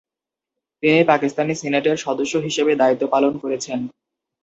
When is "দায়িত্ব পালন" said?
2.75-3.33